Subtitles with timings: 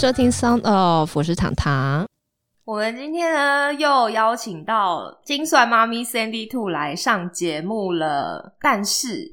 [0.00, 2.06] 收听 Sound of，我是糖糖。
[2.64, 9.30] 我们今天呢又邀请到精算妈咪 Sandy Two 来上节目了，但是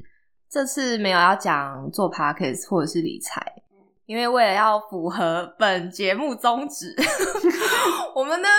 [0.52, 3.42] 这次没有要讲做 Podcast 或者是理财，
[4.08, 6.94] 因为为了要符合本节目宗旨，
[8.14, 8.50] 我们的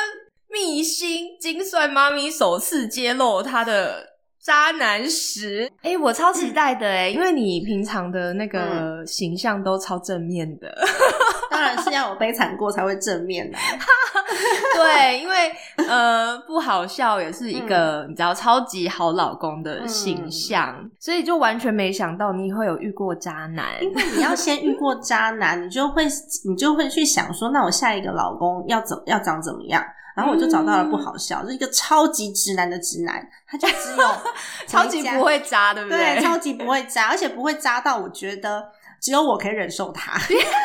[0.51, 4.17] 秘辛精算妈咪首次揭露她的。
[4.41, 10.75] 渣男史，哎，我超期待的哎，因为你平常的那个形象都超正面的，
[11.59, 13.59] 当然是要有悲惨过才会正面的。
[14.77, 15.53] 对，因为
[15.89, 23.67] 呃不好笑也是一个你知道超级好老公的形象，所以就完全没想到你会有遇过渣男。
[23.81, 26.07] 因为你要先遇过渣男，你就会
[26.45, 29.85] 你就会去想说，那我下一个老公要怎要长怎么样？
[30.15, 34.05] 然后我就找到了不好笑，是一个超级直男的直男，他就只有
[34.67, 36.17] 超级不会渣，对不对？
[36.17, 38.69] 对，超级不会渣，而且不会渣到我觉得
[39.01, 40.19] 只有我可以忍受他，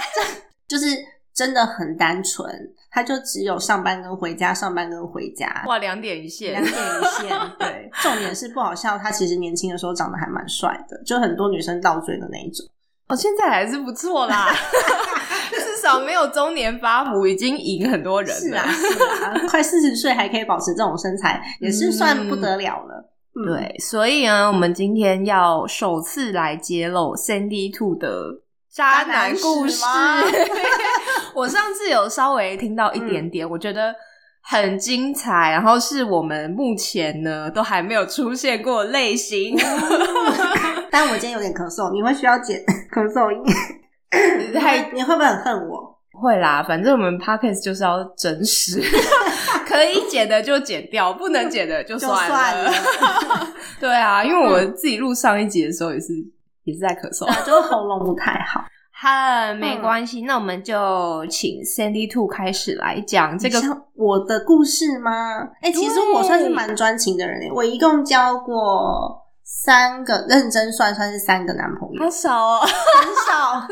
[0.74, 0.88] 就是
[1.36, 2.52] 真的很单纯，
[2.90, 7.30] 他就只有上班跟回家，上班跟回家，哇，两点一线，两点一线。
[7.60, 12.66] 对， 重点是不好笑，他其实年轻的时候长得还蛮帅的，就很多女生倒追的那一种。
[13.08, 14.52] 哦，现在还是不错啦。
[15.54, 18.40] 至少没有中年发福，已经赢很多人了。
[18.40, 23.14] 是啊，是啊，快四十岁还可以保持这种身材，也是算不得了了。
[23.46, 28.43] 对，所以呢，我们今天要首次来揭露 Sandy Two 的
[28.74, 29.84] 渣男故事。
[31.36, 33.94] 我上次有稍微听到一点点，我觉得
[34.42, 39.56] 很精彩，然后是我们目前呢都还没有出现过类型。
[40.90, 42.60] 但我今天有点咳嗽，你会需要剪
[42.92, 43.40] 咳嗽音。
[44.52, 45.94] 你还你会不会很恨我？
[46.22, 48.80] 会啦，反正我们 podcast 就是要真实，
[49.68, 52.72] 可以剪的就剪掉，不能剪的就算了。
[53.80, 56.14] 对啊，因为我自己录上一集的时候也是
[56.64, 58.64] 也是在咳嗽，就喉咙不太好。
[58.92, 63.60] 哈，没关系，那我们就请 Sandy Two 开始来讲这个
[63.96, 65.40] 我的故事吗？
[65.62, 69.22] 哎，其实我算是蛮专情的人我一共交过。
[69.46, 73.68] 三个认真算算是三个男朋友，好少哦，很少，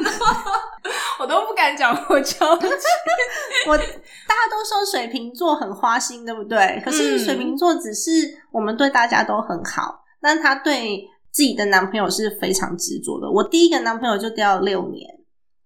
[1.17, 6.81] 我都不敢讲我交 我大家都说水瓶座很花心，对不对？
[6.83, 8.11] 可是水瓶座只是
[8.51, 13.31] 我们对大家都很好，但他对自己的男朋友是非常执着的。
[13.31, 15.09] 我第一个男朋友就掉了六年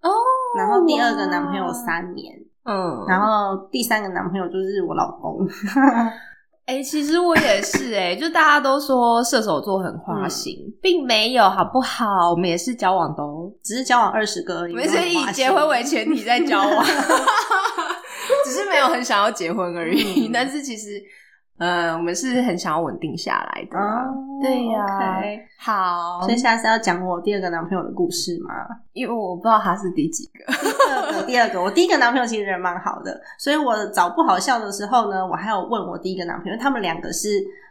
[0.01, 0.09] 哦，
[0.57, 5.47] 然后第二个男朋友三年，嗯，然后第三个男朋友就是我老公。
[6.67, 12.31] 哎，其实我也是哎，就大家都说射手座很花心，并没有，好不好？
[12.31, 16.85] 我们也是交往都只是交往二十个而已，我们是以结婚为前提在交往，
[18.45, 20.29] 只是没有很想要结婚而已。
[20.31, 21.01] 但是其实。
[21.57, 23.77] 呃，我们是很想要稳定下来的，
[24.41, 24.85] 对呀。
[25.57, 28.53] 好，所以下次要讲我第二个男朋友的故事吗？
[28.91, 30.45] 因为我不知道他是第几个。
[30.53, 37.29] 第二个，第二个，我第一个男朋友其实人蛮好的，所以我找不好笑的时候呢，我还有问我第一个男朋友，他们两个是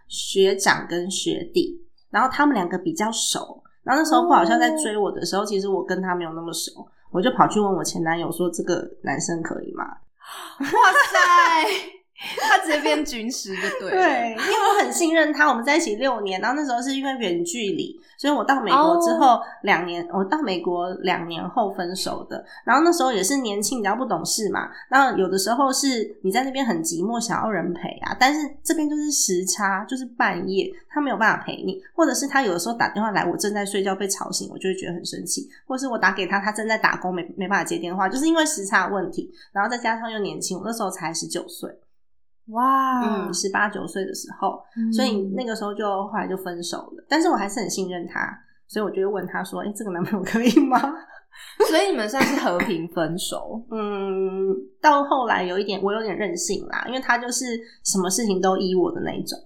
[0.09, 1.78] 学长跟学弟，
[2.11, 9.84] 然后他们两个比较熟，然后那时候不好笑在追我的时候，其实我跟他没有那么熟，我就跑去问我前男友说：“这个男生可以吗？”
[10.59, 11.21] 哇塞！
[12.40, 22.44] 他直接变军师就对，对，因为我很信任他，我们在一起六年，然后那时候是因为远距离，所以我到美国之后两年，我到美国两年后分手的。
[22.64, 24.70] 然后那时候也是年轻，比较不懂事嘛。
[24.90, 41.70] 那有的时候是你在那边很寂寞，想要人陪啊，但是这边就是时差，就是半夜，他没有办法陪你，或者是他有的时候打电话来，我正在睡觉被吵醒，我就会觉得很生气，或者是我打给他，他正在打工，没没办法接电话，就是因为时差问题，然后再加上又年轻，我那时候才十九岁。
[42.49, 44.62] 哇，嗯，十八九岁的时候，
[44.93, 47.05] 所以那个时候就后来就分手了。
[47.09, 48.21] 但是我还是很信任他，
[48.69, 50.78] 所以我就问他说：“哎，这个男朋友可以吗？”
[51.69, 53.60] 所以你们算是和平分手。
[53.72, 59.36] 嗯，到后来有一点，我有点任性啦，因为他就是什么事情都依我的那一种。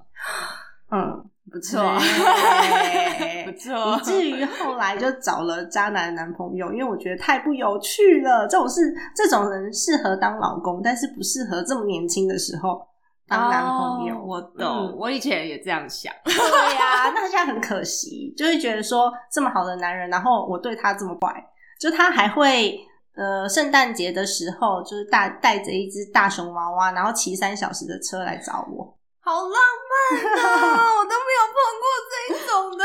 [0.90, 1.81] 嗯，不错，
[3.46, 8.46] 不错，以至于后来就找了渣男男朋友，因为我觉得太不有趣了。
[8.46, 12.87] 这种是，这种人适合当老公，但是不适合这么年轻的时候
[13.28, 14.19] 当男朋友。
[14.20, 16.12] 我懂，我以前也这样想。
[16.25, 21.44] 对呀，那现在很可惜，就会觉得说这么好的男人，然后我对他这么坏，
[21.80, 22.78] 就他还会
[23.16, 28.94] 呃，圣诞节的时候就是带带着一只大熊娃娃，然后骑三小时的车来找我。
[29.20, 30.76] 好浪漫啊！
[30.99, 32.82] 我都没有碰过这一种的，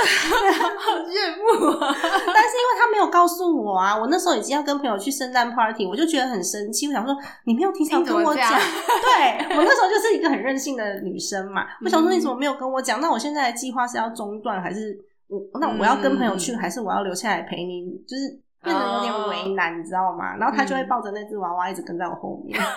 [0.80, 1.44] 好羡慕
[1.80, 1.88] 啊！
[1.92, 6.88] 但是因为他没有告诉我啊，我那时候已经要跟朋友去圣诞 party，我就觉得很生气。
[6.88, 7.16] 我想说，
[7.46, 11.66] 你没有提前跟我讲， 对我那时候就是一个很任性的女生嘛。
[11.84, 13.00] 我想说，你怎么没有跟我讲？
[13.02, 14.98] 那我现在的计划是要中断，还是
[15.28, 17.86] 我那我要跟朋友去，还是我要留下来陪你？
[18.08, 20.36] 就是变得有点为难，你知道吗？
[20.38, 22.60] 然后他就会抱着那只娃娃一直跟在我后面。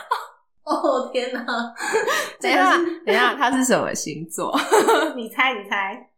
[0.66, 1.46] 哦天哪！
[2.42, 2.76] 等一下，
[3.06, 4.52] 等一下，他是什么星座？
[5.16, 6.08] 你猜，你猜，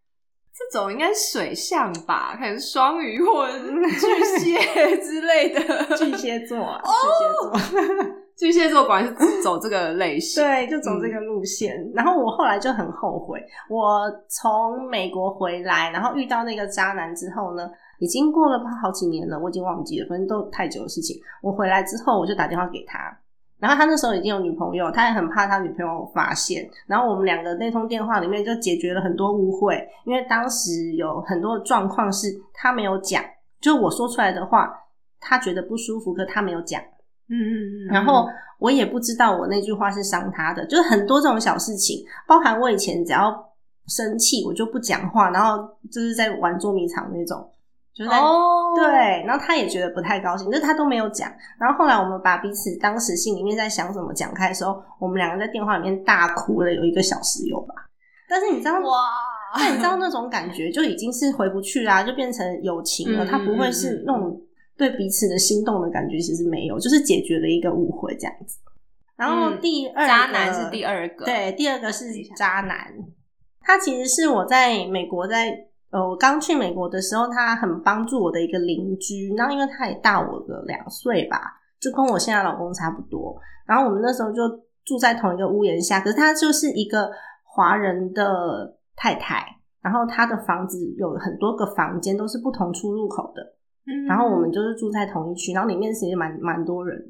[0.52, 2.34] 这种应该是水象吧？
[2.34, 5.96] 可能是双鱼或巨蟹之类的。
[5.96, 8.14] 巨蟹座啊，巨蟹座。
[8.38, 10.42] 巨蟹座果然是走这个类型。
[10.42, 11.74] 对，就走这个路线。
[11.92, 17.68] 然后我后来就很后悔，我从美国回来，然后遇到那个渣男之后呢，
[17.98, 21.20] 已经过了好几年了，我已经忘记了，反正都太久的事情。
[21.42, 22.96] 我回来之后，我就打电话给他，
[23.58, 26.68] 然后他那时候已经有女朋友，他也很怕他女朋友发现。
[26.86, 33.22] 然后我们两个那通电话里面就解决了很多误会，因为当时有很多的状况是他没有讲，
[33.60, 34.72] 就是我说出来的话，
[35.18, 36.80] 他觉得不舒服，可他没有讲。
[37.28, 37.86] 嗯嗯嗯。
[37.90, 38.26] 然后
[38.60, 43.44] 我也不知道我那句话是伤他的，就是很多这种小事情，包含我以前只要
[43.88, 47.50] 生气我就不讲话，然后就是在玩捉迷藏那种，
[47.98, 51.28] 就是在、哦，对，然后他也觉得不太高兴，但他都没有讲。
[51.58, 57.74] 然后后来我们把彼此当时心里面在想什么讲开的时候，我们两个在电话里面大哭了有一个小时有吧。
[58.28, 59.10] 但是你知道哇，
[59.56, 63.24] 那你知道那种感觉就已经是回不去啦，就变成友情了。
[63.24, 64.40] 嗯它不会是那种
[64.76, 68.58] 对彼此的心动的感觉，其实没有，就是解决了一个误会这样子。
[69.16, 72.94] 然后嗯第二个、渣男是第二个，对，第二个是渣男。
[73.60, 79.34] 他其实是我在美国在呃，我刚去美国的时候，他很帮助我的一个邻居。
[79.36, 81.40] 然后因为他也大我个两岁吧，
[81.80, 83.40] 就跟我现在老公差不多。
[83.66, 84.42] 然后我们那时候就
[84.84, 87.10] 住在同一个屋檐下，可是他就是一个
[87.42, 89.44] 华人的太太。
[89.80, 93.42] 然后他的房子有很多个房间，都是不同出入口的。
[93.86, 97.02] 嗯然后我们就是住在同一区，然后里面其实蛮蛮多人。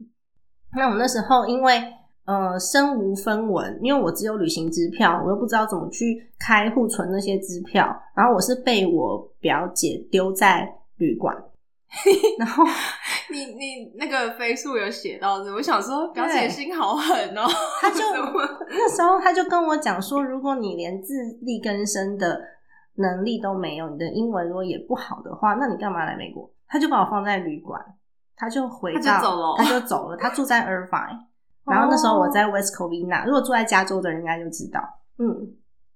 [0.76, 1.82] 那我那时候因为
[2.28, 7.84] 呃身无分文，因为我只有旅行支票，我又不知道怎么去开户存那些支票，
[8.14, 11.34] 然后我是被我表姐丢在旅馆，
[12.38, 12.62] 然后
[13.32, 17.48] 你你那个飞速有写到这，我想说表姐心好狠哦，
[17.80, 18.00] 他就
[18.68, 22.38] 那时候他就跟我讲说，如果你连自力更生的
[22.96, 26.50] 能力都没有，你的英文如果也不好的话，那你干嘛来美国？
[26.68, 27.82] 他就把我放在旅馆，
[28.36, 31.20] 他就回到他就走了哦他就走了，他住在 Irvine，
[31.70, 34.80] 然后那时候我在 West Covina，如果住在加州的人应该就知道，
[35.18, 35.54] 嗯。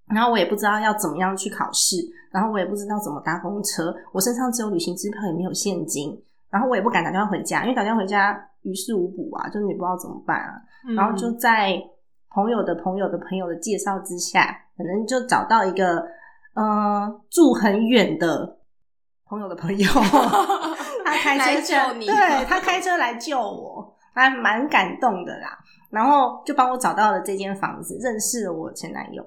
[0.08, 1.96] 然后我也不知道要怎么样去考试，
[2.30, 6.12] 然后我也不知道怎么搭公车，我身上只有旅行支票，也没有现金，
[6.50, 10.60] 然后我也不敢打电话回家，因为打电话回家于事无补啊，就是你不知道怎么办啊。
[10.94, 11.80] 然后就在
[12.34, 16.04] 朋友的朋友的朋友的介绍之下，可能就找到一个
[16.54, 18.58] 呃住很远的
[19.26, 19.88] 朋友的朋友，
[21.06, 25.58] 他开车救你对他开车来救我，还蛮感动的啦。
[25.92, 29.22] 然后就帮我找到了这间房子，认识了我前男友。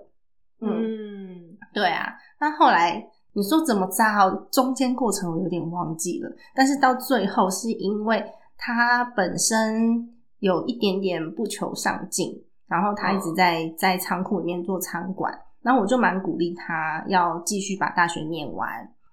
[0.59, 2.11] 嗯，嗯，对啊。
[2.39, 4.47] 那后来你说怎么渣哦？
[4.51, 8.25] 中间过程我有点忘记了，但是到最后是因为
[8.57, 10.09] 他本身
[10.39, 18.67] 有一点点不求上进，然后他一直在、在仓库里面做仓管，然后我就蛮鼓励他要继续把大学念完，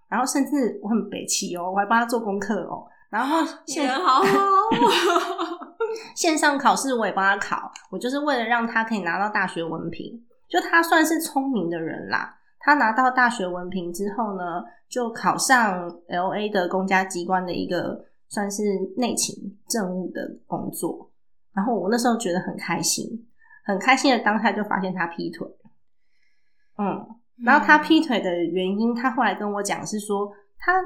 [0.09, 3.45] 然后甚至我很北气哦，我还帮他做功课哦，然后
[6.17, 10.19] 线上考试我也帮他考，我就是为了让他可以拿到大学文凭。
[10.49, 18.63] 就他算是聪明的人啦，他拿到大学文凭之后呢，就考上 L A 的公家机关的一个算是
[18.97, 21.11] 内勤政务的工作。
[21.53, 23.27] 然后我那时候觉得很开心，
[23.65, 25.47] 很开心的当下就发现他劈腿。
[26.79, 27.07] 嗯，
[27.45, 30.83] 然后他劈腿的原因，他后来跟我讲是说，他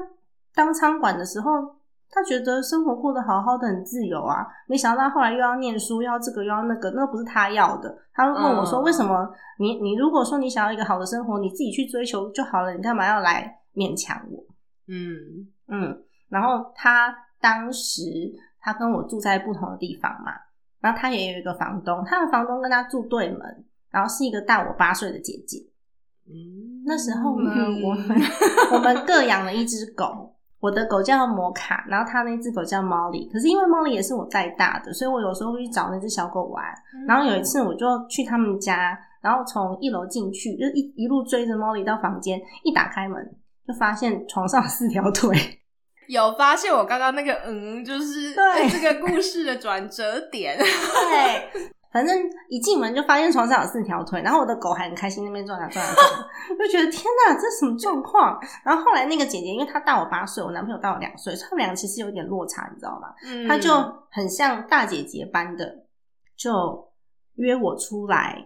[0.53, 1.77] 当仓管的时候，
[2.09, 4.47] 他觉得生活过得好好的，很自由啊。
[4.67, 7.97] 没想到他后来又要念书，又要这个又要那个，那不是他要的。
[8.13, 14.43] 他问我说：“嗯为什么你你如果说你想要一个好的生活，你自己去追求就好了，你干嘛要来勉强我？”
[14.87, 18.01] 嗯嗯，然后他当时
[18.59, 20.31] 他跟我住在不同的地方嘛，
[20.79, 25.59] 然后他也有一个房东，他的房东跟他住对门，然后是一个大我八岁的姐姐。
[26.25, 27.51] 嗯，那时候呢，
[27.83, 28.21] 我们
[28.73, 30.33] 我们各养了一只狗，
[30.67, 33.31] 我的狗叫摩卡，然后它那只狗叫 Molly。
[33.31, 36.61] 可是因为 Molly 也是我带大的，所以我有时候会去找那只小狗玩。
[37.07, 43.15] 然后有一次我就去他们家，然后从一楼进去，就一一路追着 Molly 到房间，一打开门
[43.65, 45.33] 就发现床上四条腿。
[46.11, 52.15] 有发现我刚刚那个嗯，就是对这个故事的转折点， 对，反正
[52.49, 58.39] 一进门就发现床上有四条腿，然后我的狗还很开心那边转啊转啊转 就觉得天哪，这什么状况？
[58.63, 63.07] 然后后来那个姐姐，因为她大我八岁，我男朋友大我两岁，所以他们两个其实有点落差，你知道吗？
[63.25, 63.71] 嗯她就
[64.11, 65.85] 很像大姐姐般的，
[66.35, 66.91] 就
[67.35, 68.45] 约我出来，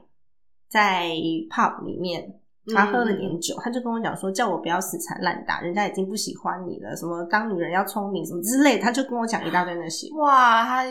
[0.69, 1.09] 在
[1.49, 2.39] pub 里面
[2.75, 10.07] 他喝了点酒，他就跟我讲说，叫我不要死缠烂打，人家已经不喜欢你了，什么当女人要聪明什么之类，他就跟我讲一大堆那些。
[10.15, 10.83] 哇，他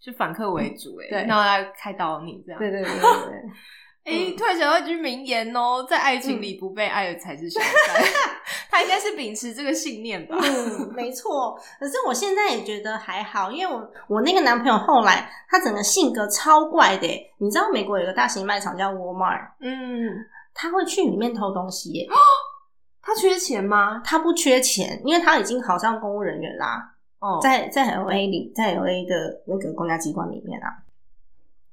[0.00, 2.58] 就反客为主哎，对然后来开导你这样。
[2.58, 8.02] 对对对对对，哎、 突然想到一句名言哦，在爱情里不被爱的才是小三。
[8.70, 10.36] 他应该是秉持这个信念吧？
[10.40, 11.60] 嗯， 没错。
[11.78, 17.06] 可是我现在也觉得还好，因为我我那个男朋友后来他整个性格超怪的，
[17.38, 22.08] 你知道美国有个大型卖场叫 Walmart，嗯，他会去里面偷东西耶。
[23.02, 24.00] 他缺钱吗？
[24.04, 30.82] 他不缺钱，因为他已经考上公务人员啦，哦，在在 L A 里，在 L A 的那个公家机关里面啊，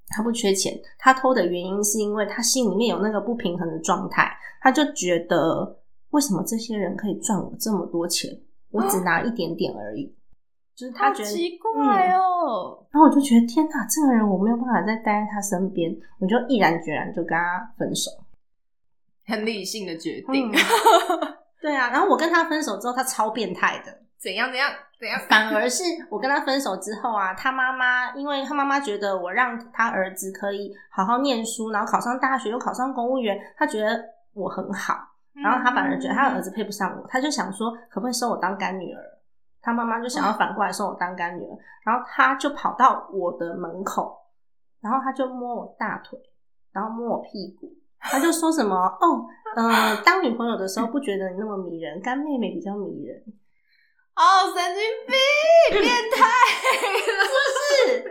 [0.10, 0.78] 他不缺钱。
[1.00, 4.30] 他偷的原因是因为他心里面有那个不平衡的状态，
[4.62, 5.80] 他就觉得
[6.12, 8.30] 为什么这些人可以赚我这么多钱，
[8.72, 10.14] 我只拿一点点而已，
[10.76, 11.30] 就是他觉得。
[11.30, 12.86] 奇怪哦。
[12.92, 18.12] 然后我就觉得天哪，这个人我没有办法再待在他身边，我就毅然决然就跟他分手。
[19.26, 20.56] 很理性的决定，嗯
[21.62, 24.02] 对啊，然后我跟他分手之后，他超变态的。
[24.20, 24.70] 怎样怎样
[25.00, 25.20] 怎样？
[25.30, 34.96] 反而是我跟他分手之后啊，他妈妈，因为他妈妈觉得我让他儿子可以好好念书，然后考上大学又考上公务员，他觉得我很好，
[35.34, 39.02] 然后他反而觉得他的儿子配不上我，他就想说可不可以收我当干女儿？
[39.62, 44.18] 他妈妈就想要反过来收我当干女儿，然后他就跑到我的门口，
[44.82, 46.18] 然后他就摸我大腿，
[46.72, 53.22] 然后摸我屁股，他就说什么哦，呃，当女朋友的时候不觉得你那么迷人，干妹妹比较迷人。
[54.18, 56.26] 哦，神经病， 变态，
[57.06, 57.22] 是不
[57.94, 58.04] 是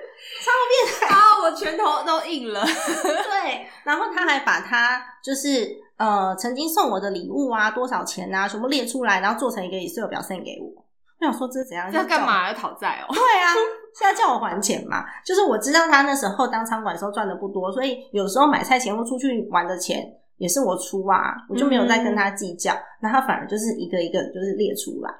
[0.45, 1.07] 超变态。
[1.09, 1.43] 啊！
[1.43, 2.65] 我拳头都硬了。
[2.65, 10.85] 对，然后他还把他就是呃曾经送我的礼物啊，多少钱啊，全部列出来，然后做成一个 Excel 表 send 给我。
[11.19, 11.91] 我想说这是怎样？
[11.93, 12.25] 要干？
[12.25, 12.49] 嘛？
[12.49, 13.13] 要讨债哦？
[13.13, 13.53] 对啊，
[13.99, 15.05] 是要叫我还钱嘛？
[15.25, 20.05] 就是我知道他那时候当餐馆的时候赚的不多，所以有时候买菜钱或出去玩的钱
[20.37, 22.73] 也是我出啊，我就没有再跟他计较。
[23.01, 25.11] 那、他反而就是一个一个就是列出来。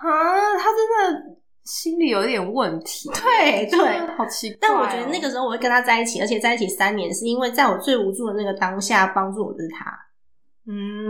[0.00, 3.10] 啊，他真的心里有点问题。
[3.10, 4.58] 对对好奇怪哦。
[4.60, 9.90] 但我觉得那个时候我会跟他在一起，而且在一起三年，是因为在我最无助的那个当下，帮助我的是他。
[10.66, 11.06] 嗯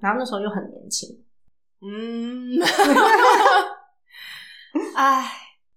[0.00, 1.08] 然后那时候又很年轻，
[1.80, 2.58] 嗯，
[4.94, 5.24] 哎，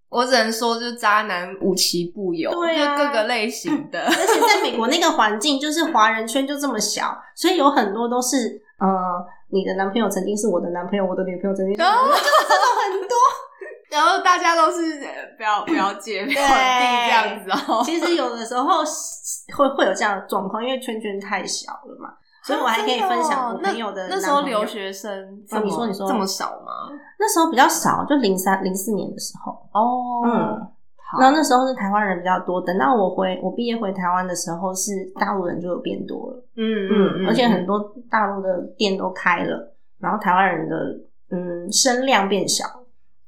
[0.10, 4.03] 我只能说，就是渣男无奇不有，对啊就各个类型的。
[4.05, 8.88] 而且在美国那个环境，就是华人圈就这么小，所以有很多都是呃，
[9.49, 11.93] 你的男朋友曾经是我的男朋友，我的女朋友曾经是我的。
[11.93, 13.15] 哦就是这种很多。
[13.91, 17.81] 然后大家都是呃不要不要姐表弟这样子哦。
[17.85, 18.83] 其实有的时候
[19.55, 22.09] 会会有这样的状况，因为圈圈太小了嘛，
[22.43, 24.07] 所以我还可以分享我朋友的哦。
[24.09, 26.07] 那那时候留学生这么、你说你说。
[26.07, 26.91] 这么少吗？
[27.17, 30.21] 那时候比较少，就零三零四年的时候，哦。
[30.25, 30.75] 嗯，好
[31.19, 32.62] 然后那时候是台湾人比较多。
[32.62, 36.43] 等到我回我毕业回台湾的时候，是大陆人就有变多了。
[36.55, 40.75] 嗯嗯，而且很多大陆的店都开了，然后台湾人的
[41.31, 42.65] 嗯声量变小。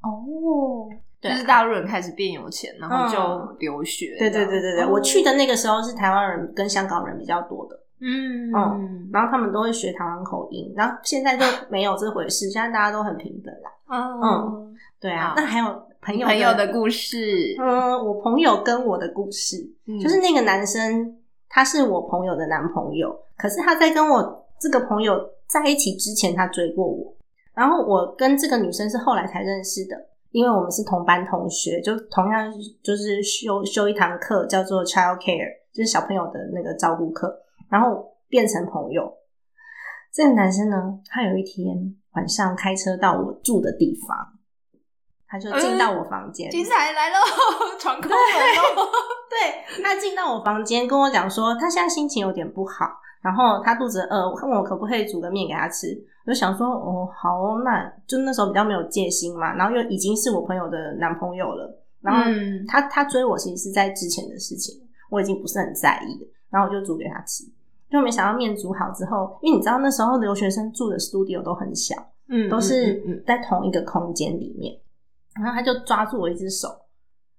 [0.04, 0.88] 哦，
[1.20, 4.16] 就是大陆人开始变有钱，然后就嗯留学。
[4.20, 13.72] 对对对对对，哦我去的那个时候是台湾人跟香港人比较多的，嗯嗯然后他们都会学台湾口音，然后现在就没有这回事，现在大家都很平等啦。
[13.90, 20.00] 嗯，对啊，那还有朋友朋友的故事，嗯，我朋友跟我的故事，嗯。
[20.00, 21.18] 就是那个男生，
[21.50, 27.14] 他是我朋友的男朋友，可是他在跟我这个朋友在一起之前，他追过我，
[27.54, 29.96] 然后我跟这个女生是后来才认识的，
[30.32, 37.38] 因为我们是同班同学，就同样就是修修一堂课叫做 child care，就是小朋友的那个照顾课，
[37.70, 39.12] 然后变成朋友。
[40.14, 44.18] 这个男生呢，他有一天晚上开车到我住的地方，
[45.28, 47.16] 他就进到我房间，精彩来喽，
[47.80, 48.18] 闯空门
[48.76, 48.90] 喽！
[49.30, 52.90] 对他进到我房间跟我讲说，他现在心情有点不好，
[53.22, 55.88] 然后他肚子饿，问我可不可以煮个面给他吃。
[56.26, 64.76] 我就想说，哦，好哦，那就那时候比较没有戒心嘛，然后又已经是我朋友的男朋友了，然后嗯他他追我其实是在之前的事情，
[65.10, 67.44] 我已经不是很在意了，然后我就煮给他吃。
[67.90, 71.96] 就没想到面煮好之后，因为你知道那时候留学生住的 studio 都很小，
[72.28, 74.78] 嗯都是在同一个空间里面，
[75.42, 76.68] 然后他就抓住我一只手，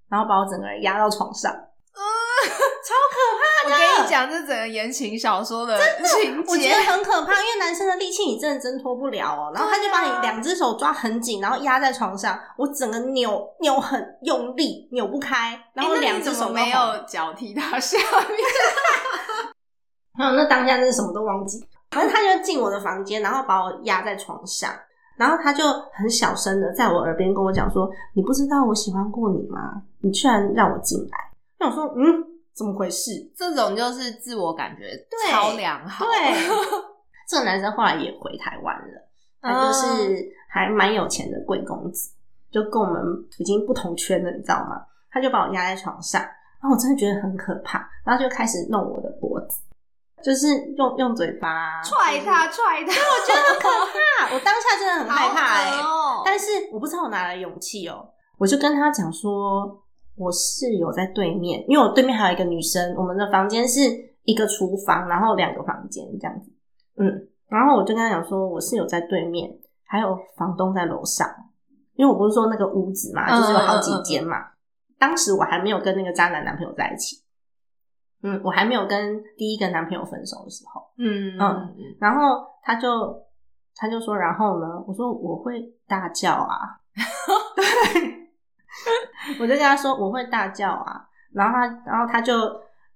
[0.09, 9.53] 然后把我整个人压到床上，超可怕的我跟你讲，这整个言情小说的情节我觉得，很可怕，因为男生的力气你真的挣脱不了哦。
[9.55, 18.39] 然后他就把你两只手抓很紧，然后压在床上，我整个扭扭很用力，扭不开，然后那两只手没有脚踢到下面？
[20.17, 21.65] 还有那当下真是什么都忘记。
[21.91, 24.73] 反正他就进我的房间，然后把我压在床上，
[25.19, 29.83] 然后他就很小声的在我耳边跟我讲说：“你不知道我喜欢过你吗？
[30.01, 31.19] 你居然让我进来。”
[31.59, 34.93] 那我想说：“嗯，怎么回事？”这种就是自我感觉
[35.29, 36.05] 超良好。
[36.05, 36.13] 对，
[37.29, 39.09] 这个男生后来也回台湾了，
[39.43, 42.11] 他就是还蛮有钱的贵公子，
[42.51, 43.03] 就跟我们
[43.39, 44.81] 已经不同圈了，你知道吗？
[45.11, 49.61] 他就把我压在床上，然后我真的觉得很可怕，然后就开始弄我的脖子，
[50.23, 50.47] 就是
[50.77, 58.07] 用用嘴巴踹他，踹他，我觉得很可怕， 我当下真的很害怕哎、哦但是我不知道我哪来勇气哦、
[58.37, 59.83] 我就跟他讲说，
[60.17, 63.81] 我室友在对面，因为我对面还有一个女生，我们的房间是
[64.25, 66.51] 一个厨房，然后两个房间这样子，
[66.99, 69.51] 嗯，然后我就跟他讲说，我室友在对面，
[69.87, 71.29] 还有房东在楼上，
[71.95, 74.37] 因为我不是说那个屋子嘛，就是有好几间嘛。
[74.99, 77.17] 当时我还没有跟那个渣男男朋友在一起，
[78.23, 83.17] 嗯，我还没有跟第一个男朋友分手的时候，嗯嗯然后他就
[83.77, 84.67] 他就说，然后呢？
[84.87, 86.81] 我说我会大叫啊，
[87.55, 88.29] 对，
[89.41, 92.35] 我就跟他说我会大叫啊，然后他然后他就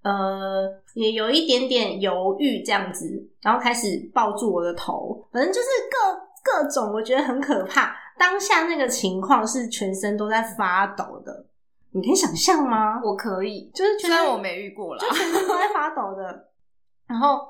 [0.03, 3.07] 呃也有一点点犹豫这样子，
[3.43, 7.95] 然后开始抱住我的头，反正就是各各种我觉得很可怕。
[8.19, 11.47] 当下那个情况是全身都在发抖的，
[11.95, 13.01] 你可以想象吗？
[13.05, 16.49] 我可以，就是虽然我没遇过了就，全身都在发抖的。
[17.07, 17.41] 然后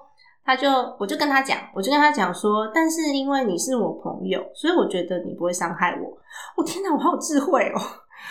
[0.45, 0.69] 他就，
[0.99, 6.19] 我就跟他讲，我就跟他讲说，但是因为你是我朋友，所以我觉得你不会伤害我。
[6.57, 7.81] 我天哪，我好有智慧哦！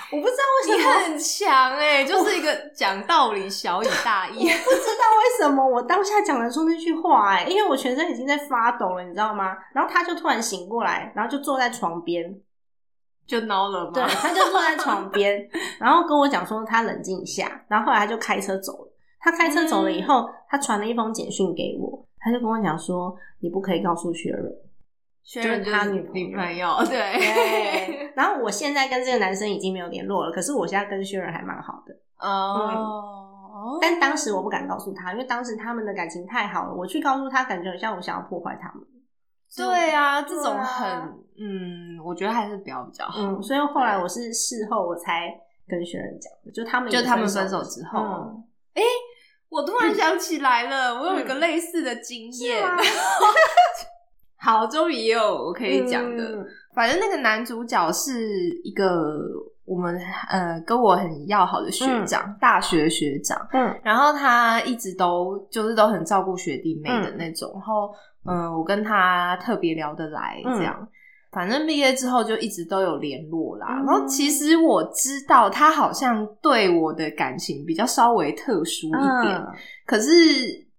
[0.09, 4.35] 我不知道为什么，很强哎，就是一个讲道理小以大 义。
[4.35, 9.55] 不知道为什么我当下讲得出那句话哎、因为我全身已经在发抖了，你知道吗？
[9.73, 12.33] 然后他就突然醒过来，然后就坐在床边，
[13.25, 13.91] 就孬了吗？
[13.93, 15.47] 对，他就坐在床边，
[15.79, 18.91] 然后跟我讲说他冷静一下，然后后来他就开车走了。
[19.19, 24.43] 他开车走了以后，他传了一封简讯给我，他就跟我讲说你不可以告诉薛仁。
[25.23, 31.95] 薛仁就是他女朋友女朋友，对对， 然后我现在跟这个男生已经没有联络了，可是我现在跟薛仁还蛮好的。
[32.19, 38.83] 哦，但当时我不敢告诉他，因为当时他们的感情太好了，我去告诉他，感觉很像我想要破坏他们。
[39.57, 40.89] 对啊，这种很
[41.37, 43.19] 嗯，我觉得还是不要比较好。
[43.21, 45.33] 嗯，所以后来我是事后我才
[45.67, 48.43] 跟薛仁讲的，就他们就他们分分手之后嗯
[49.49, 52.65] 我突然想起来了，我有一个类似的经验。
[54.39, 56.23] 好，终于也有我可以讲的。
[56.23, 59.19] 嗯反正那个男主角是一个
[59.65, 63.45] 我们呃跟我很要好的学长，大学学长。
[63.51, 67.51] 嗯然后他一直都就是都很照顾学弟妹的那种。
[67.53, 67.93] 然后
[68.25, 70.87] 嗯、呃我跟他特别聊得来，嗯这样。
[71.31, 73.67] 反正毕业之后就一直都有联络啦。
[73.79, 78.91] 嗯然后其实我知道他好像对我的感情比较稍微特殊一
[79.25, 79.47] 点，嗯
[79.85, 80.09] 可是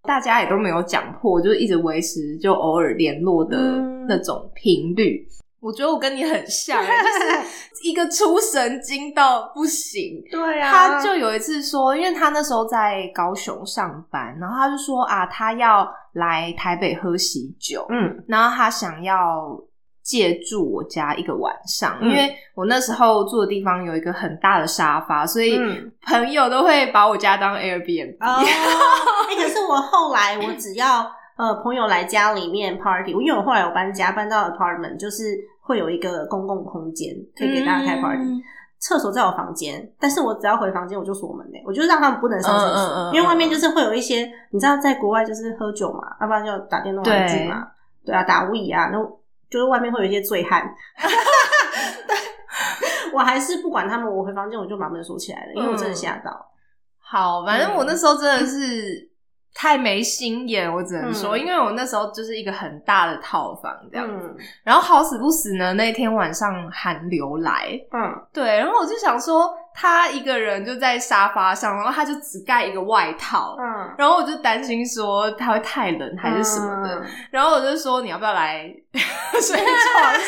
[0.03, 5.25] 大家也都没有讲破，就一直维持就偶尔联络的嗯那种频率。
[5.63, 10.21] 我觉得我跟你很像、欸，就是一个出神经到不行。
[10.29, 19.57] 对啊，他就有一次说，因为他那时候在高雄上班，然后他就说啊，他要来台北喝喜酒，嗯然后他想要
[20.03, 28.17] 借住我家一个晚上，嗯因为我那时候住的地方有一个很大的沙发，所以嗯朋友都会把我家当 Airbnb。
[28.19, 28.43] 哦，
[29.29, 38.23] 哎、可是我后来我只要呃朋友来家里面 party，因为我后来我搬家，搬到 apartment，就是会有一个公共空间可以给大家开 party。
[38.23, 38.41] 嗯
[38.85, 47.65] 厕所在我房间，但是我只要回房间我就锁门嘞，我就让他们不能上厕所，嗯嗯嗯因为外面就是会有一些，你知道在国外就是喝酒嘛，要不然就打电动玩具嘛，
[48.05, 48.99] 对啊，打 We 啊，那
[49.49, 50.69] 就是外面会有一些醉汉。
[52.05, 52.17] 对，
[53.13, 56.45] 我还是不管他们，我回房间我就把门锁起来了，因为我真的吓到。
[56.99, 59.09] 好，反正我那时候真的是
[59.53, 61.39] 太没心眼，我只能说，嗯。
[61.39, 64.45] 因为我那时候就是一个很大的套房这样子，嗯。
[64.63, 68.25] 然后好死不死呢，那天晚上寒流来，嗯。
[68.33, 77.05] 对，然后我就想说，他一个人就在沙发上，然后他就只盖一个外套，嗯，然后我就担心说他会太冷还是什么的，嗯。
[77.31, 80.13] 然后我就说你要不要来睡床上？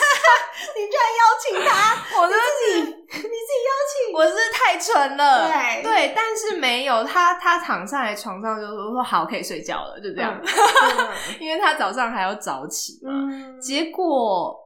[0.75, 3.27] 你居然邀请他，我自己你自己
[3.67, 5.83] 邀请，我是太蠢了，对。
[5.83, 10.39] 对，但是没有他，他躺上来床上就说说好可以睡觉了，就这样，
[11.39, 13.11] 因为他早上还要早起嘛。
[13.11, 14.57] 嗯，结果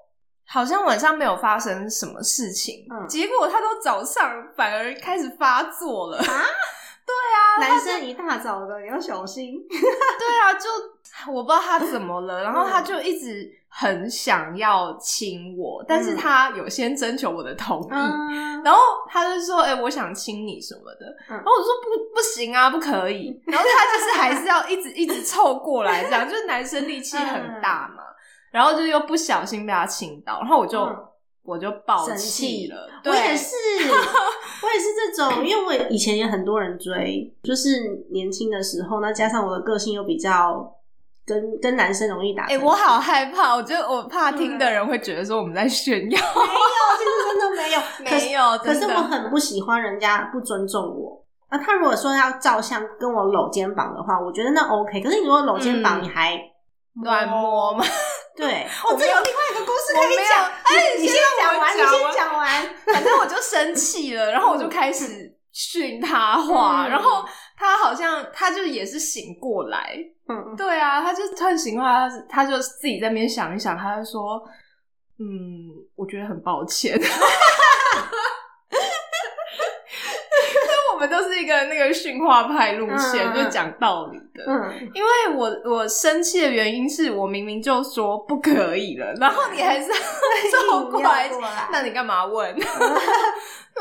[0.49, 6.23] 好像晚上没有发生什么事情，嗯结果他都早上反而开始发作了啊！
[7.05, 7.37] 对啊。
[7.59, 17.87] 男生一大早的你要小心， 对啊，就我不知道他怎么了，然后他就一直很想要亲我，但是他有先征求我的同意。
[17.91, 21.05] 嗯，然后他就说：“哎、我想亲你什么的。
[21.29, 28.03] 嗯然后我说：“不，不行啊，不可以。”然后他就是还是要一直一直凑过来，这样就是男生力气很大嘛。
[28.51, 31.05] 然后就又不小心被他亲到，然后我就、嗯
[31.41, 32.87] 我就爆生气气了。
[33.05, 33.55] 我也是，
[34.61, 40.71] 我也是这种，因为我以前也很多人追，就是年轻的时候，那加上我的个性又比较
[41.25, 42.45] 跟跟男生容易打。
[42.61, 51.25] 我好害怕，我觉得我怕听的人会觉得说我们在炫耀， 没有，其实真的没有， 没有，可是我很不喜欢人家不尊重我。
[51.47, 55.01] 啊，他如果说要照相跟我搂肩膀的话，我觉得那 OK。
[55.01, 56.39] 可是你如果搂肩膀，嗯你还
[57.01, 57.83] 乱摸嘛。
[58.39, 60.45] 对，我哦，这有有另外一个故事可以讲。
[60.45, 62.75] 哎你你先讲完，你先讲完。
[62.85, 67.25] 反正我就生气了，然后我就开始训他话，嗯然后
[67.57, 69.97] 他好像他就也是醒过来，
[70.29, 74.41] 嗯，对啊，他就突然醒过来，他他就自己在那边想一想，他就说，
[75.19, 76.97] 嗯，我觉得很抱歉。
[80.99, 84.43] 我们都是一个那个驯化派路线，就讲道理的。
[84.45, 89.87] 嗯，因为我我生气的原因是我明明就说不可以了，然后你还是
[90.67, 91.69] 凑过来硬要过来。
[91.71, 92.53] 那你干嘛问？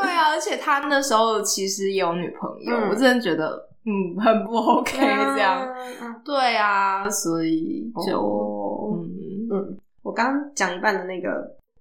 [0.01, 2.89] 对啊，而且他那时候其实也有女朋友，嗯。
[2.91, 5.69] 我真的觉得嗯很不 OK 这样。
[6.25, 8.95] 对啊，所以就、哦。
[8.95, 9.49] 嗯。
[9.51, 11.29] 嗯，我刚刚讲一半的那个，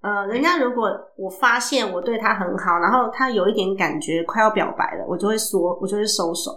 [0.01, 6.51] 呃，人家如果我发现我对他很好，然后他有一点感觉快要表白了，我就会说，我就会收手。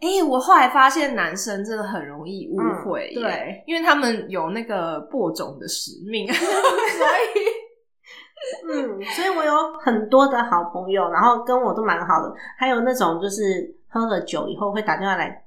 [0.00, 7.48] 哎、我后来发现男生真的很容易误会、嗯对，因为他们有那个播种的使命， 所以
[8.70, 15.44] 嗯，所以我有很多的好朋友，然后跟我都蛮好的，还有那种就是喝了酒以后会打电话来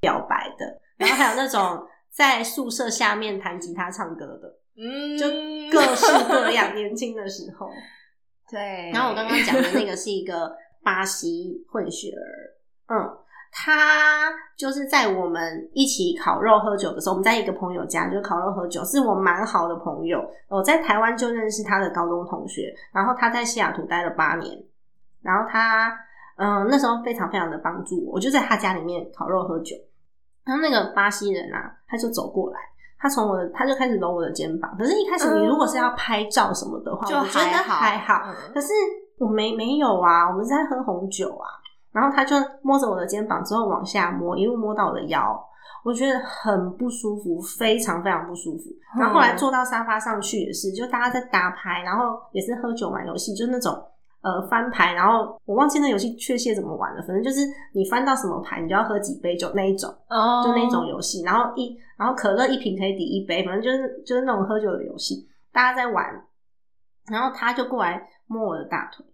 [0.00, 5.26] 表白的，然后还有那种在宿舍下面弹吉他唱歌的，嗯，就
[5.70, 6.74] 各式各样。
[6.74, 7.70] 年轻的时候，
[8.50, 8.90] 对。
[8.92, 13.18] 然后我刚刚讲的那个是一个巴西混血儿，嗯，
[13.52, 20.24] 他就是在我们一起烤肉喝酒的时候，我们在一个朋友家就烤肉喝酒，是我蛮好的朋友。
[20.48, 24.62] 我在台湾就认识他的高中同学，然后他在西雅图待了八年，
[25.22, 25.96] 然后他
[26.36, 29.76] 嗯那时候非常非常的帮助我，我就在他家里面烤肉喝酒，
[30.44, 32.58] 然后那个巴西人啊，他就走过来。
[33.04, 34.74] 他从我的，他就开始搂我的肩膀。
[34.78, 38.22] 可是，一开始你如果是要拍照什么的话，就我觉得还好还好。
[38.28, 38.68] 嗯可是
[39.18, 41.44] 我没没有啊，我们是在喝红酒啊。
[41.92, 45.38] 然后他就摸着我的肩膀之后往下摸，一路摸到我的腰，
[45.84, 48.70] 我觉得很不舒服，非常非常不舒服。
[48.98, 53.70] 然后后来坐到沙发上去也是，就大家在打牌，然后也是喝酒玩游戏，就那种
[54.24, 57.40] 呃翻牌，然后我忘记那游戏确切怎么玩了，反正就是
[57.74, 59.88] 你翻到什么牌，你就要喝几杯酒那一种。
[60.08, 66.04] 哦就那种游戏，然后一然后可乐一瓶可以抵一杯，反正就是就是那种喝酒的游戏，大家在玩，
[67.10, 69.04] 然后他就过来摸我的大腿，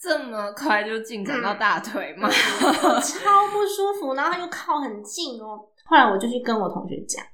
[0.00, 2.28] 这么快就进展到大腿吗？
[2.28, 5.60] 超不舒服，然后他又靠很近哦。
[5.86, 7.24] 后来我就去跟我同学讲，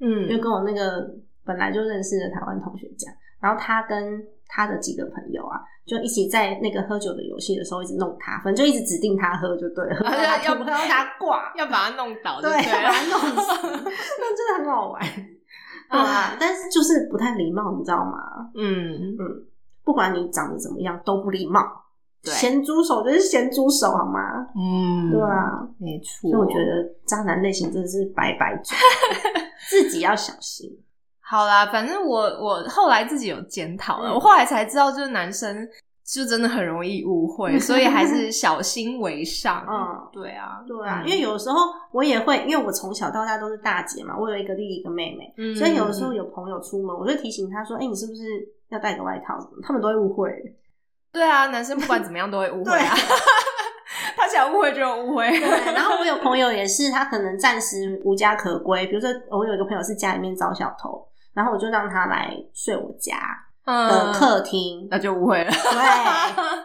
[0.00, 1.04] 嗯就跟我那个
[1.44, 4.22] 本来就认识的台湾同学讲，然后他跟
[4.54, 9.96] 他的几个朋友啊，就一起在那个喝酒的游戏的时候一直弄他，反正就一直指定他喝就对了，
[10.46, 15.02] 要吐喝到他挂，要把他弄倒對对，把他弄死， 那真的很好玩。
[15.90, 18.50] 对啊，但是就是不太礼貌，你知道吗？
[18.54, 19.44] 嗯嗯，
[19.84, 21.60] 不管你长得怎么样，都不礼貌。
[22.22, 24.20] 对咸猪手就是咸猪手，好吗？
[24.56, 26.30] 嗯对啊，没错。
[26.30, 28.74] 所以我觉得渣男类型真的是百百种，
[29.68, 30.70] 自己要小心。
[31.26, 35.66] 好啦，反正我我后来自己有检讨了，嗯我后来才知道，就是男生
[36.04, 39.64] 就真的很容易误会，所以还是 小心为上。
[39.66, 41.60] 嗯，对啊，对啊，嗯因为有时候
[41.92, 48.22] 我也会，因为我从小到大都是大姐嘛，我有一个弟弟一个妹妹，嗯所以有的时候有朋友出门，我就提醒他说：“哎、你是不是
[48.68, 50.30] 要带个外套？”他们都会误会。
[51.10, 52.94] 对啊，男生不管怎么样都会误会啊，
[54.16, 55.30] 他想误会就有误会。
[55.30, 63.16] 对，然后我有朋友也是，他可能暂时无家可归，比如说我有一个朋友是家里面遭小偷，然后我就让他来睡我家
[63.64, 65.50] 的嗯，客厅，那就误会了。
[65.50, 66.64] 对。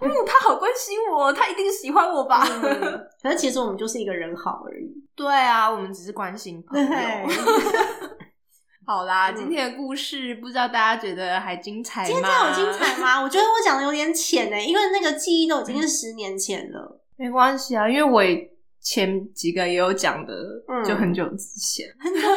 [0.00, 2.44] 哦，他好关心我，他一定喜欢我吧？
[2.46, 4.92] 嗯可是其实我们就是一个人好而已。
[5.14, 6.88] 对啊，我们只是关心朋友。
[8.86, 12.06] 好啦，嗯今天的故事不知道大家觉得还精彩吗？
[12.06, 13.22] 今天有精彩吗？
[13.22, 17.00] 我觉得我讲的有点浅呢，因为那个记忆都已经是十年前了。
[17.16, 18.50] 没关系啊，因为我也
[18.82, 20.34] 前几个也有讲的，
[20.68, 21.86] 嗯就很久之前。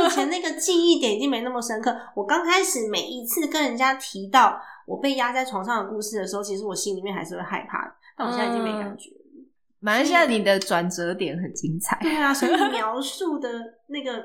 [0.07, 1.95] 以前那个记忆点已经没那么深刻。
[2.15, 9.17] 我刚开始每一次跟人家提到我被压在床上的故事的时候，其实我心里面还是会害怕的，但我现在已经没感觉了。
[9.79, 11.97] 马来西亚你的转折点很精彩。
[12.01, 13.49] 对啊，所以 描述的
[13.87, 14.23] 那个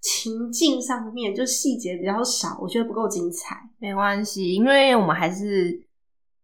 [0.00, 3.56] 情境上面就细节比较少，我觉得不够精彩。
[3.78, 5.83] 没关系，因为我们还是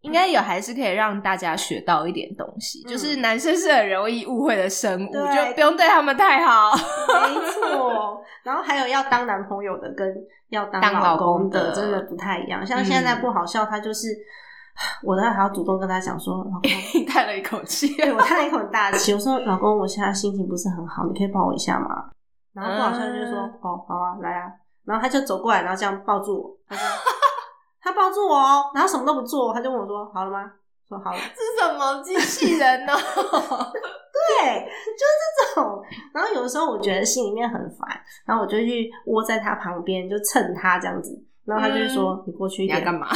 [0.03, 2.83] 应该有，还是可以让大家学到一点东西。
[2.87, 6.73] 嗯就是男生是很容易误会的生物，对就不用对他们太好。
[6.73, 10.07] 没错，然后还有要当男朋友的跟
[10.49, 12.65] 要当当老公公的真的不太一样。
[12.65, 14.09] 像现在不好笑，他就是
[15.03, 17.95] 我都还要主动跟他讲说，老公，叹了一口气。
[17.97, 22.11] 对我叹了一口很大 气，我说老公，我现在心情不是很好，你可以抱我一下吗？
[22.55, 24.51] 然后不好笑就说：“哦，好啊，来啊。”
[24.85, 26.85] 然后他就走过来，然后这样抱住我，他说
[27.83, 30.51] ：“他抱住我哦，然后什么都不做，他就问我说：好了吗？
[30.89, 31.19] 说好了。
[31.35, 32.93] 是什么机器人呢？
[32.97, 35.83] 对，就是这种。
[36.13, 37.89] 然后有的时候我觉得心里面很烦，
[38.27, 41.19] 然后我就去窝在他旁边，就蹭他这样子。
[41.47, 43.09] 然后他就会说：“你过去一点，干嘛？”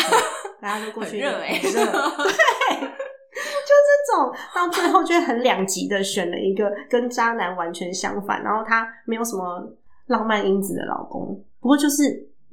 [0.59, 1.85] 然后他就过去一点，很热欸热
[2.25, 9.63] 对，就这种到最后就很两极的选了一个跟渣男完全相反，然后他没有什么
[10.07, 12.03] 浪漫因子的老公，不过就是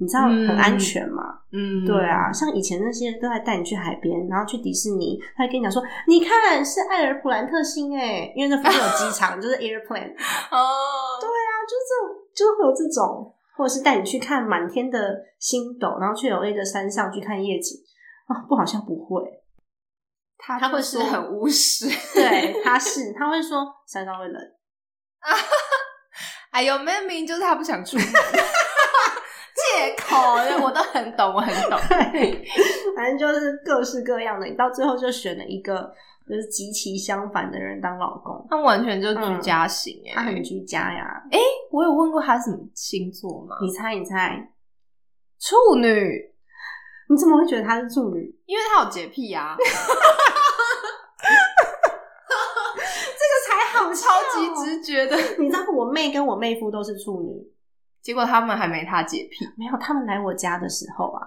[0.01, 1.37] 你知道很安全嘛。
[1.53, 10.09] 嗯，对啊，像以前那些都在带你去海边，然后去迪士尼，他还跟你讲说，你看是艾尔普兰特星哎，因为那附近有机场， 就是 airplane。
[10.49, 10.57] 哦，
[11.21, 17.77] 对啊，就是这种，就是会有这种，或者是带你去看满天的星斗，然后去 L A 的山上去看夜景
[18.27, 19.21] 啊，不好像不会，
[20.37, 21.85] 他他会是很务实。
[22.13, 24.41] 对，他是他会说山上会冷
[25.19, 25.29] 啊，
[26.51, 28.05] 哎呦，明明就是他不想出门，
[29.81, 30.15] 借口，
[30.63, 31.79] 我都很懂，我很懂。
[31.89, 32.43] 对，
[32.95, 35.91] 反正就是各式各样的，你到最后就选了一个
[36.27, 41.23] 就是极其相反的人当老公，他完全就居家型哎、他很居家呀，
[41.71, 43.57] 我有问过他什么星座吗？
[43.61, 44.49] 你猜你猜，
[45.39, 46.31] 处女，
[47.09, 48.33] 你怎么会觉得他是处女？
[48.45, 49.55] 因为他有洁癖啊，
[53.17, 55.15] 这个才好超级直觉的。
[55.39, 57.51] 你知道我妹跟我妹夫都是处女，
[58.01, 61.21] 结果他们还没他洁癖，没有他们来我家的时候啊，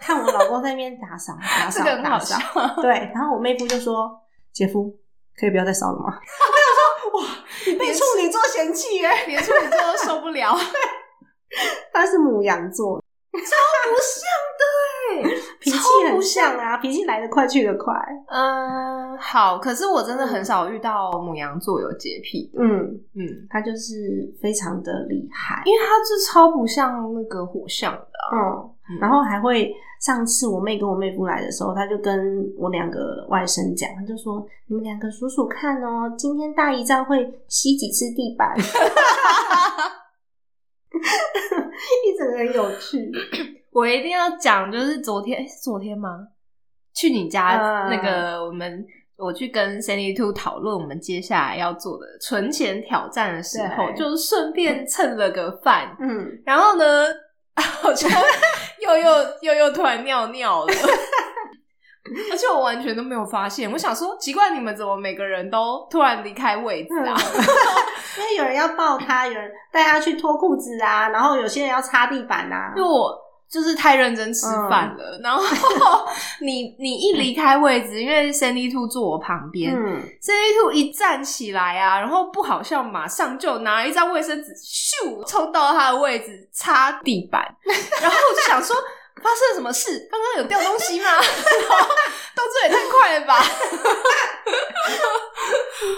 [0.00, 2.82] 看我老公在那边打扫 打扫打扫笑，。
[2.82, 4.10] 对，然后我妹夫就说
[4.52, 4.94] ：“姐夫，
[5.36, 9.10] 可以不要再扫了吗？” 我想说：“哇，你被处女座嫌弃耶！
[9.26, 10.56] 连处女座都受不了，
[11.92, 13.00] 他是母羊座，
[13.32, 14.22] 超不像
[14.58, 14.69] 对。
[15.70, 17.94] 脾气很像啊，脾气来得快去得快。
[18.28, 25.62] 嗯，好，可是我真的很少遇到母羊座有洁癖的，嗯，嗯，他就是非常的厉害。
[25.64, 38.54] 因为他是超不像那个火象的啊、嗯，嗯然后还会上次我妹跟我妹夫来的时候，他就跟我两个外甥讲，他就说：“你们两个数数看哦，今天大姨丈会吸几次地板。
[42.06, 43.10] ”一整个很有趣。
[43.72, 46.26] 我一定要讲，就是昨天昨天吗？
[46.94, 48.84] 去你家嗯那个我们。
[49.22, 57.04] 我去跟 Sandy Two 讨论我们接下来要做的存钱挑战的时候，就是顺便蹭了个饭，嗯，然后呢，
[57.84, 60.72] 我就又又又又突然尿尿了，
[62.32, 63.70] 而且我完全都没有发现。
[63.70, 67.14] 我想说，奇怪，你们怎么每个人都突然离开位置啊？
[68.16, 72.72] 因为有人要抱他，有人带他去脱裤子啊，然后有些人要擦地板啊。
[72.74, 73.14] 就我
[73.50, 75.42] 就是太认真吃饭了，然后
[76.40, 87.42] 你你一离开位置，因为 Sandy Two 坐我旁边、嗯，c a n d y Two 一站起来啊，然后不好笑，马上就拿一张卫生纸，咻冲到他的位置擦地板，
[88.00, 88.76] 然后我就想说。
[89.20, 90.08] 发生了什么事？
[90.10, 91.04] 刚刚有掉东西吗？
[91.04, 91.22] 然后
[92.34, 93.36] 动作也太快了吧！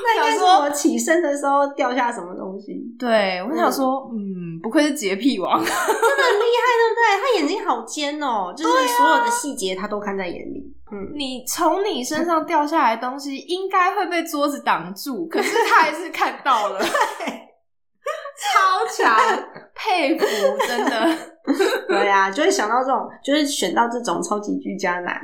[0.03, 7.03] 那应该说我起身的时候掉下什么东西，对，我想说，嗯，不愧是洁癖王，真的很厉害，对不对？
[7.21, 10.63] 他眼睛好尖哦， 就是所有的细节他都看在眼里。
[10.93, 16.87] 嗯，你从你身上掉下来的东西应该会被桌子挡住， 可是他还是看到了，超
[18.91, 19.17] 强，
[19.75, 20.27] 佩服，
[20.67, 21.17] 真的。
[21.89, 25.21] 对啊，就会想到这种，就是选到这种超级居家男。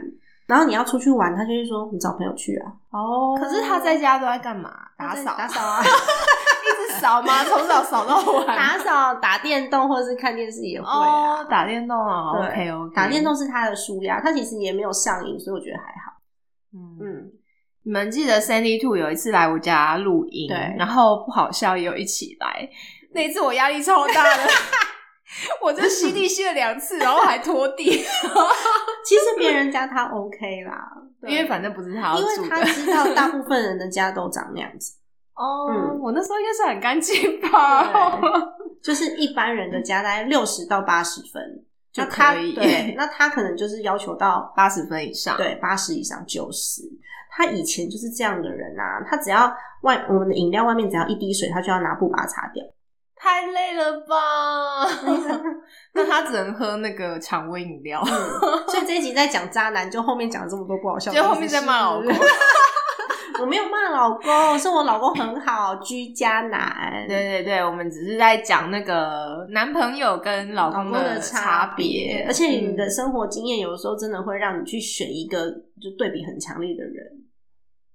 [0.46, 2.72] 然后你要出去玩，他就会说你找朋友去啊。
[2.90, 4.72] 哦可是他在家都在干嘛？
[4.96, 5.82] 打扫，打扫啊，
[7.00, 7.42] 扫吗？
[7.48, 8.46] 从早扫到晚。
[8.46, 11.40] 打扫、打电动或者是看电视也会啊。
[11.40, 16.18] 哦，打电动啊对，OK OK，打电动是他的舒压，他其实也没有上瘾，所以我觉得还好。
[16.74, 16.98] 嗯。
[17.00, 17.30] 嗯，
[17.84, 22.68] 你们记得 Sandy Two 有一次来我家录音，对然后不好笑也有一起来。
[23.14, 24.42] 那一次我压力超大的，
[25.62, 27.84] 我就吸地吸了两次，然后还拖地，
[29.04, 30.90] 其实别人家他 OK 啦，
[31.26, 32.24] 因为反正不是他因。
[32.24, 34.92] 为他知道大部分人的家都长那样子，
[35.38, 37.88] 哦，嗯我那时候应该是很干净吧？
[38.82, 41.42] 就是一般人的家大概六十到八十分
[41.92, 46.82] 就那他可以对， 那他可能就是要求到八十分以上，对八十以上九十。
[47.30, 52.64] 他以前就是这样的人啊，他只要外我们的饮料外面只要一滴水，他就要拿布把它擦掉。
[53.20, 54.86] 太累了吧？
[55.94, 58.02] 那他只能喝那个常温饮料，
[58.68, 62.06] 所以这一集在讲渣男，就后面讲了这么多不好笑就后面在骂老公。
[63.40, 67.06] 我没有骂老公，是我老公很好，居家男。
[67.08, 77.06] 对对对，我们只是在讲那个男朋友跟老公的差别，而且你的嗯生活经验有的时候真的会让你去选一个就对比很强烈的人。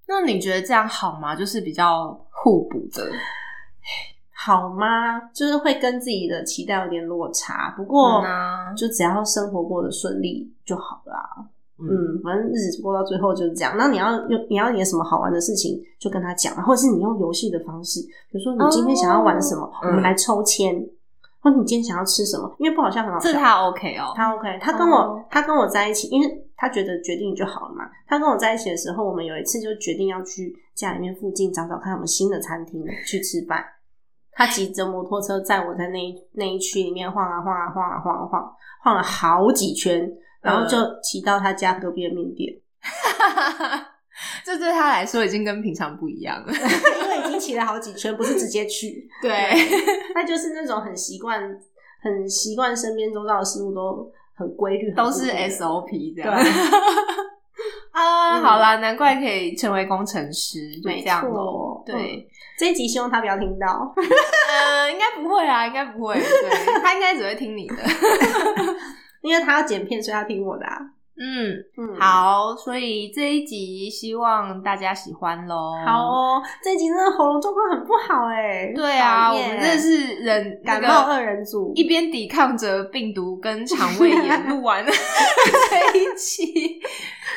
[0.07, 1.35] 那你觉得这样好吗？
[1.35, 3.11] 就是比较互补的。
[4.35, 5.19] 好吗？
[5.33, 7.73] 就是会跟自己的期待有点落差。
[7.77, 11.47] 不过，嗯啊就只要生活过得顺利就好了啊、
[11.79, 13.75] 嗯嗯，反正日子过到最后就是这样。
[13.77, 20.75] 那你要用你要演什么好玩的事情，就跟他讲，或者是你用游戏的方式，比如说你今天想要玩什么，嗯我们来抽签，
[21.41, 23.31] 或者你今天想要吃什么，因为不好笑很好笑。
[23.31, 27.89] 这他 OK 哦，他 OK，他跟我、哦他跟我在一起，因为他觉得决定就好了嘛。
[28.07, 33.63] 他跟我在一起的时候，我们有一次就决定要去家里面附近找找看有没有新的餐厅去吃饭。
[34.35, 38.51] 他骑着摩托车载我在那一那一区里面晃啊晃啊晃啊晃啊晃，
[38.83, 40.11] 晃了好几圈，
[40.43, 42.53] 然后就骑到他家隔壁的面店，
[44.43, 46.51] 这对他来说已经跟平常不一样了。
[46.51, 49.07] 因为已经骑了好几圈，不是直接去。
[49.23, 49.31] 对，
[50.13, 51.41] 他就是那种很习惯、
[52.01, 56.33] 很习惯身边周遭的事物都很规律，都是 SOP 这样。
[57.91, 61.83] 啊，嗯好啦，难怪可以成为工程师，就没这样错咯。
[61.85, 62.27] 对，
[62.59, 63.93] 这一集希望他不要听到。
[64.49, 66.15] 呃，应该不会啊，应该不会。
[66.15, 67.75] 对他应该只会听你的。
[69.23, 70.79] 因为他要剪片，所以他听我的、啊。
[71.15, 75.73] 嗯，嗯，好，所以这一集希望大家喜欢喽。
[75.85, 86.81] 好哦，这一集真的喉咙状况很不好哎、对啊，我们真的是人感冒二人组，一边抵抗着病毒跟肠胃炎，录完 这一期，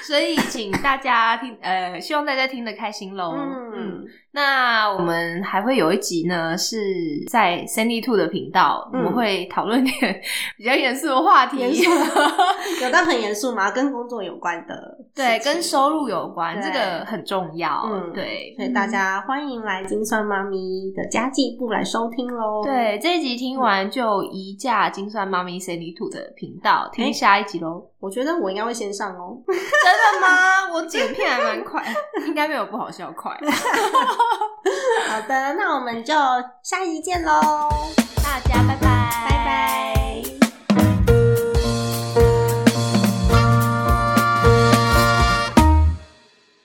[0.03, 3.35] 所以请大家听，呃，希望大家听得开心喽。
[3.37, 6.77] 嗯，嗯，那我们还会有一集呢，是
[7.31, 10.21] 在 Sandy Two 的频道，嗯我们会讨论点
[10.57, 11.59] 比较严肃的话题，
[12.83, 13.71] 有到很严肃吗？
[13.71, 17.83] 跟工作有关的对，跟收入有关，对这个很重要。
[17.87, 22.63] 嗯对，所以大家欢迎来金算妈咪的家计部来收听喽。
[22.65, 27.91] 对，这一集听完就移驾金算妈咪 Sandy Two 的频道，听下一集喽。
[27.99, 29.37] 我觉得我应该会先上哦。
[29.47, 30.71] 真的吗？
[30.73, 31.83] 我剪片还蛮快，
[32.27, 33.37] 应该没有不好笑快。
[33.73, 34.17] 哈哈哈，
[35.09, 36.15] 好的，那我们就
[36.63, 37.41] 下一见喽，
[38.23, 40.36] 大家拜拜拜拜。